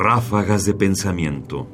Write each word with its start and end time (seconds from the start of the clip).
Ráfagas 0.00 0.64
de 0.64 0.74
pensamiento. 0.74 1.66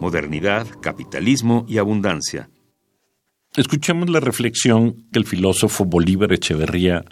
Modernidad, 0.00 0.66
capitalismo 0.82 1.64
y 1.68 1.78
abundancia. 1.78 2.50
Escuchemos 3.54 4.10
la 4.10 4.18
reflexión 4.18 5.06
que 5.12 5.20
el 5.20 5.26
filósofo 5.26 5.84
Bolívar 5.84 6.32
Echeverría 6.32 7.04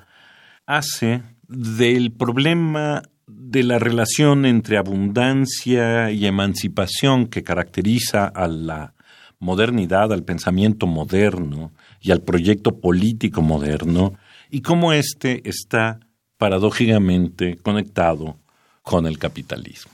hace 0.66 1.22
del 1.46 2.10
problema 2.10 3.02
de 3.28 3.62
la 3.62 3.78
relación 3.78 4.44
entre 4.44 4.76
abundancia 4.76 6.10
y 6.10 6.26
emancipación 6.26 7.28
que 7.28 7.44
caracteriza 7.44 8.26
a 8.26 8.48
la 8.48 8.95
modernidad, 9.46 10.12
al 10.12 10.24
pensamiento 10.24 10.86
moderno 10.88 11.70
y 12.02 12.10
al 12.10 12.22
proyecto 12.22 12.80
político 12.80 13.42
moderno, 13.42 14.14
y 14.50 14.60
cómo 14.60 14.92
éste 14.92 15.40
está 15.48 16.00
paradójicamente 16.36 17.56
conectado 17.62 18.36
con 18.82 19.06
el 19.06 19.18
capitalismo. 19.18 19.92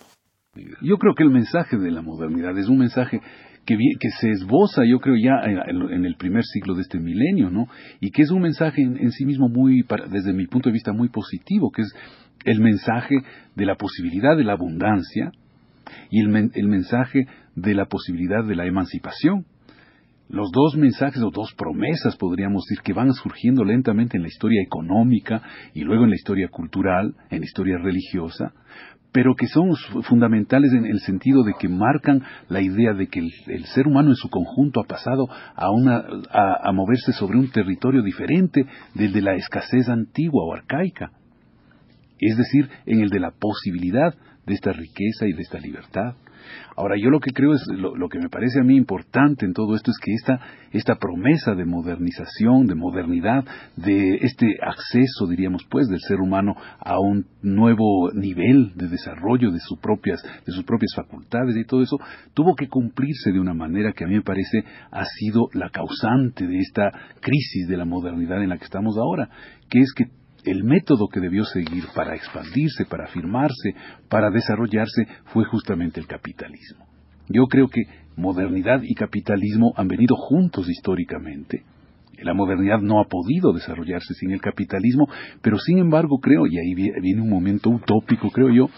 Yo 0.82 0.96
creo 0.96 1.14
que 1.14 1.22
el 1.22 1.30
mensaje 1.30 1.76
de 1.78 1.90
la 1.90 2.02
modernidad 2.02 2.56
es 2.58 2.68
un 2.68 2.78
mensaje 2.78 3.20
que, 3.64 3.76
que 4.00 4.10
se 4.20 4.30
esboza, 4.30 4.82
yo 4.84 4.98
creo, 4.98 5.16
ya 5.16 5.40
en, 5.44 6.04
el 6.04 6.16
primer 6.16 6.44
siglo 6.44 6.74
de 6.74 6.82
este 6.82 6.98
milenio, 6.98 7.50
¿no? 7.50 7.66
Y 8.00 8.10
que 8.10 8.22
es 8.22 8.30
un 8.30 8.42
mensaje 8.42 8.82
en, 8.82 9.10
sí 9.12 9.24
mismo 9.24 9.48
muy, 9.48 9.84
desde 10.10 10.32
mi 10.32 10.46
punto 10.46 10.68
de 10.68 10.74
vista, 10.74 10.92
muy 10.92 11.08
positivo, 11.08 11.70
que 11.70 11.82
es 11.82 11.94
el 12.44 12.60
mensaje 12.60 13.16
de 13.54 13.66
la 13.66 13.76
posibilidad 13.76 14.36
de 14.36 14.44
la 14.44 14.54
abundancia 14.54 15.30
y 16.10 16.20
el, 16.20 16.68
mensaje 16.68 17.26
de 17.54 17.74
la 17.74 17.86
posibilidad 17.86 18.44
de 18.44 18.56
la 18.56 18.66
emancipación. 18.66 19.46
Los 20.28 20.50
dos 20.50 20.76
mensajes 20.76 21.22
o 21.22 21.30
dos 21.30 21.52
promesas, 21.54 22.16
podríamos 22.16 22.64
decir, 22.64 22.82
que 22.82 22.94
van 22.94 23.12
surgiendo 23.12 23.64
lentamente 23.64 24.16
en 24.16 24.22
la 24.22 24.28
historia 24.28 24.62
económica 24.62 25.42
y 25.74 25.82
luego 25.82 26.04
en 26.04 26.10
la 26.10 26.16
historia 26.16 26.48
cultural, 26.48 27.14
en 27.30 27.40
la 27.40 27.44
historia 27.44 27.76
religiosa, 27.76 28.54
pero 29.12 29.34
que 29.34 29.46
son 29.46 29.74
fundamentales 30.04 30.72
en 30.72 30.86
el 30.86 31.00
sentido 31.00 31.44
de 31.44 31.52
que 31.58 31.68
marcan 31.68 32.22
la 32.48 32.62
idea 32.62 32.94
de 32.94 33.08
que 33.08 33.20
el, 33.20 33.64
ser 33.66 33.86
humano 33.86 34.08
en 34.08 34.16
su 34.16 34.30
conjunto 34.30 34.80
ha 34.80 34.84
pasado 34.84 35.28
a, 35.54 35.70
una, 35.70 36.02
a, 36.30 36.72
moverse 36.72 37.12
sobre 37.12 37.38
un 37.38 37.50
territorio 37.50 38.02
diferente 38.02 38.64
del 38.94 39.12
de 39.12 39.20
la 39.20 39.34
escasez 39.34 39.88
antigua 39.88 40.44
o 40.44 40.54
arcaica, 40.54 41.10
es 42.26 42.36
decir, 42.36 42.68
en 42.86 43.00
el 43.00 43.10
de 43.10 43.20
la 43.20 43.30
posibilidad 43.30 44.14
de 44.46 44.54
esta 44.54 44.72
riqueza 44.72 45.26
y 45.26 45.32
de 45.32 45.42
esta 45.42 45.58
libertad. 45.58 46.14
Ahora, 46.76 46.96
yo 46.98 47.10
lo 47.10 47.20
que 47.20 47.30
creo 47.32 47.54
es, 47.54 47.62
lo, 47.68 48.08
que 48.08 48.18
me 48.18 48.28
parece 48.28 48.60
a 48.60 48.64
mí 48.64 48.76
importante 48.76 49.46
en 49.46 49.52
todo 49.52 49.76
esto 49.76 49.90
es 49.90 49.98
que 50.02 50.12
esta, 50.12 50.40
esta 50.72 50.96
promesa 50.96 51.54
de 51.54 51.64
modernización, 51.64 52.66
de 52.66 52.74
modernidad, 52.74 53.44
de 53.76 54.16
este 54.22 54.56
acceso, 54.60 55.26
diríamos 55.28 55.64
pues, 55.70 55.86
del 55.88 56.00
ser 56.00 56.20
humano 56.20 56.54
a 56.80 56.98
un 56.98 57.26
nuevo 57.42 58.10
nivel 58.14 58.72
de 58.74 58.88
desarrollo 58.88 59.50
de, 59.50 59.60
sus 59.60 59.78
propias, 59.78 60.22
de 60.44 60.52
sus 60.52 60.64
propias 60.64 60.92
facultades 60.96 61.56
y 61.56 61.64
todo 61.64 61.82
eso, 61.82 61.98
tuvo 62.34 62.54
que 62.54 62.68
cumplirse 62.68 63.32
de 63.32 63.40
una 63.40 63.54
manera 63.54 63.92
que 63.92 64.04
a 64.04 64.08
mí 64.08 64.14
me 64.14 64.22
parece 64.22 64.64
ha 64.90 65.04
sido 65.04 65.48
la 65.52 65.70
causante 65.70 66.46
de 66.46 66.58
esta 66.58 66.90
crisis 67.20 67.68
de 67.68 67.76
la 67.76 67.84
modernidad 67.84 68.42
en 68.42 68.48
la 68.48 68.58
que 68.58 68.64
estamos 68.64 68.96
ahora, 68.98 69.28
que 69.68 69.80
es 69.80 69.92
que 69.94 70.21
el 70.44 70.64
método 70.64 71.08
que 71.08 71.20
debió 71.20 71.44
seguir 71.44 71.84
para 71.94 72.14
expandirse, 72.14 72.84
para 72.84 73.04
afirmarse, 73.04 73.74
para 74.08 74.30
desarrollarse, 74.30 75.06
fue 75.26 75.44
justamente 75.44 76.00
el 76.00 76.06
capitalismo. 76.06 76.86
Yo 77.28 77.46
creo 77.46 77.68
que 77.68 77.82
modernidad 78.16 78.82
y 78.82 78.94
capitalismo 78.94 79.72
han 79.76 79.88
venido 79.88 80.16
juntos 80.16 80.68
históricamente, 80.68 81.64
la 82.24 82.34
modernidad 82.34 82.80
no 82.80 83.00
ha 83.00 83.04
podido 83.04 83.52
desarrollarse 83.52 84.14
sin 84.14 84.32
el 84.32 84.40
capitalismo, 84.40 85.08
pero 85.40 85.58
sin 85.58 85.78
embargo 85.78 86.18
creo, 86.20 86.46
y 86.46 86.58
ahí 86.58 86.74
viene 86.74 87.22
un 87.22 87.30
momento 87.30 87.70
utópico, 87.70 88.30
creo 88.30 88.50
yo, 88.50 88.68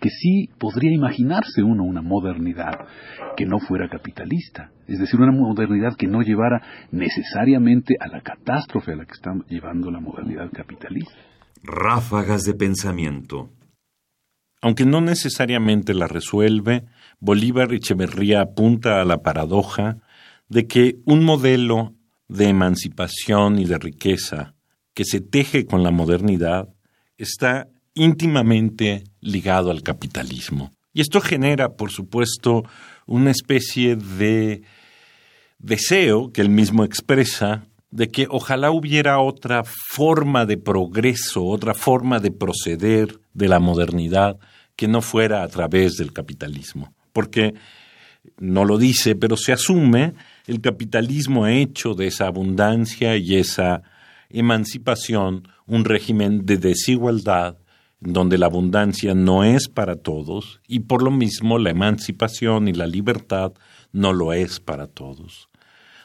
que 0.00 0.10
sí 0.10 0.50
podría 0.58 0.92
imaginarse 0.94 1.62
uno 1.62 1.84
una 1.84 2.02
modernidad 2.02 2.86
que 3.36 3.46
no 3.46 3.58
fuera 3.58 3.88
capitalista, 3.88 4.70
es 4.86 4.98
decir, 4.98 5.20
una 5.20 5.32
modernidad 5.32 5.96
que 5.96 6.06
no 6.06 6.22
llevara 6.22 6.60
necesariamente 6.90 7.94
a 8.00 8.08
la 8.08 8.20
catástrofe 8.20 8.92
a 8.92 8.96
la 8.96 9.04
que 9.04 9.12
está 9.12 9.32
llevando 9.48 9.90
la 9.90 10.00
modernidad 10.00 10.50
capitalista. 10.52 11.14
Ráfagas 11.62 12.42
de 12.44 12.54
pensamiento. 12.54 13.50
Aunque 14.62 14.84
no 14.84 15.00
necesariamente 15.00 15.94
la 15.94 16.06
resuelve, 16.06 16.84
Bolívar 17.18 17.72
Echeverría 17.72 18.42
apunta 18.42 19.00
a 19.00 19.04
la 19.04 19.18
paradoja 19.18 19.96
de 20.48 20.66
que 20.66 20.96
un 21.06 21.24
modelo 21.24 21.94
de 22.30 22.48
emancipación 22.48 23.58
y 23.58 23.64
de 23.64 23.78
riqueza 23.78 24.54
que 24.94 25.04
se 25.04 25.20
teje 25.20 25.66
con 25.66 25.82
la 25.82 25.90
modernidad 25.90 26.68
está 27.18 27.68
íntimamente 27.94 29.04
ligado 29.20 29.70
al 29.70 29.82
capitalismo. 29.82 30.70
Y 30.92 31.00
esto 31.00 31.20
genera, 31.20 31.70
por 31.70 31.90
supuesto, 31.90 32.64
una 33.06 33.30
especie 33.30 33.96
de 33.96 34.62
deseo 35.58 36.32
que 36.32 36.40
él 36.40 36.50
mismo 36.50 36.84
expresa 36.84 37.66
de 37.90 38.10
que 38.10 38.28
ojalá 38.30 38.70
hubiera 38.70 39.18
otra 39.18 39.64
forma 39.64 40.46
de 40.46 40.56
progreso, 40.56 41.44
otra 41.44 41.74
forma 41.74 42.20
de 42.20 42.30
proceder 42.30 43.18
de 43.34 43.48
la 43.48 43.58
modernidad 43.58 44.38
que 44.76 44.86
no 44.86 45.02
fuera 45.02 45.42
a 45.42 45.48
través 45.48 45.96
del 45.96 46.12
capitalismo. 46.12 46.94
Porque 47.12 47.54
no 48.38 48.64
lo 48.64 48.78
dice, 48.78 49.16
pero 49.16 49.36
se 49.36 49.52
asume 49.52 50.14
el 50.50 50.60
capitalismo 50.60 51.44
ha 51.44 51.52
hecho 51.52 51.94
de 51.94 52.08
esa 52.08 52.26
abundancia 52.26 53.16
y 53.16 53.36
esa 53.36 53.82
emancipación 54.30 55.46
un 55.64 55.84
régimen 55.84 56.44
de 56.44 56.56
desigualdad 56.56 57.58
donde 58.00 58.36
la 58.36 58.46
abundancia 58.46 59.14
no 59.14 59.44
es 59.44 59.68
para 59.68 59.94
todos 59.94 60.60
y 60.66 60.80
por 60.80 61.02
lo 61.04 61.12
mismo 61.12 61.58
la 61.58 61.70
emancipación 61.70 62.66
y 62.66 62.72
la 62.72 62.88
libertad 62.88 63.52
no 63.92 64.12
lo 64.12 64.32
es 64.32 64.58
para 64.58 64.88
todos. 64.88 65.48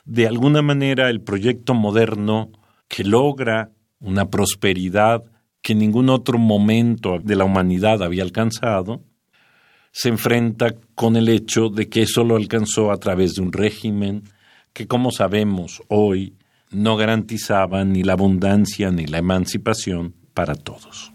De 0.06 0.28
alguna 0.28 0.62
manera 0.62 1.10
el 1.10 1.22
proyecto 1.22 1.74
moderno 1.74 2.52
que 2.88 3.04
logra 3.04 3.72
una 4.00 4.30
prosperidad 4.30 5.24
que 5.64 5.74
ningún 5.74 6.10
otro 6.10 6.38
momento 6.38 7.18
de 7.18 7.36
la 7.36 7.46
humanidad 7.46 8.04
había 8.04 8.22
alcanzado, 8.22 9.02
se 9.92 10.10
enfrenta 10.10 10.76
con 10.94 11.16
el 11.16 11.30
hecho 11.30 11.70
de 11.70 11.90
que 11.90 12.04
eso 12.04 12.24
lo 12.24 12.36
alcanzó 12.36 12.92
a 12.92 12.98
través 12.98 13.34
de 13.34 13.42
un 13.42 13.52
régimen 13.52 14.35
que 14.76 14.88
como 14.88 15.10
sabemos 15.10 15.82
hoy 15.88 16.36
no 16.70 16.98
garantizaban 16.98 17.94
ni 17.94 18.04
la 18.04 18.12
abundancia 18.14 18.92
ni 18.92 19.06
la 19.06 19.20
emancipación 19.20 20.14
para 20.34 20.54
todos. 20.54 21.14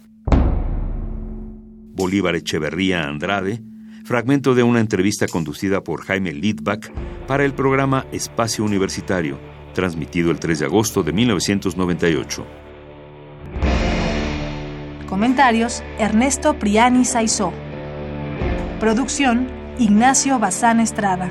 Bolívar 1.93 2.37
Echeverría 2.37 3.06
Andrade, 3.06 3.60
fragmento 4.04 4.54
de 4.54 4.62
una 4.62 4.81
entrevista 4.81 5.26
conducida 5.28 5.84
por 5.84 6.00
Jaime 6.06 6.32
Lidbach 6.32 6.91
para 7.26 7.44
el 7.44 7.53
programa 7.53 8.06
Espacio 8.12 8.65
Universitario, 8.65 9.38
transmitido 9.75 10.31
el 10.31 10.41
3 10.41 10.60
de 10.60 10.65
agosto 10.65 11.03
de 11.03 11.12
1998. 11.12 12.47
Comentarios: 15.06 15.82
Ernesto 15.98 16.59
Priani 16.59 17.04
Saizó. 17.04 17.53
Producción: 18.81 19.48
Ignacio 19.78 20.38
Bazán 20.38 20.81
Estrada. 20.81 21.31